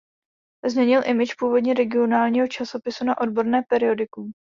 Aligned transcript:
Změnil 0.67 1.01
image 1.05 1.33
původně 1.39 1.73
regionálního 1.73 2.47
časopisu 2.47 3.05
na 3.05 3.21
odborné 3.21 3.61
periodikum. 3.69 4.31